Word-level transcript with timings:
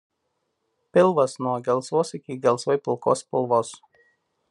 Pilvas 0.95 1.35
nuo 1.47 1.53
gelsvos 1.69 2.13
iki 2.21 2.41
gelsvai 2.49 2.81
pilkos 2.89 3.25
spalvos. 3.27 3.79